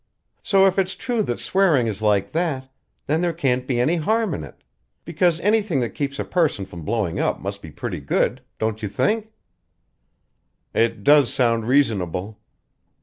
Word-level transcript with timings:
So 0.41 0.65
if 0.65 0.79
it's 0.79 0.95
true 0.95 1.21
that 1.21 1.39
swearing 1.39 1.85
is 1.85 2.01
like 2.01 2.31
that, 2.31 2.71
then 3.05 3.21
there 3.21 3.33
can't 3.33 3.67
be 3.67 3.79
any 3.79 3.97
harm 3.97 4.33
in 4.33 4.43
it; 4.43 4.63
because 5.05 5.39
anything 5.41 5.79
that 5.81 5.93
keeps 5.93 6.17
a 6.17 6.23
person 6.25 6.65
from 6.65 6.81
blowing 6.83 7.19
up 7.19 7.39
must 7.39 7.61
be 7.61 7.69
pretty 7.69 7.99
good, 7.99 8.41
don't 8.57 8.81
you 8.81 8.89
think?" 8.89 9.31
"It 10.73 11.03
does 11.03 11.31
sound 11.31 11.67
reasonable." 11.67 12.39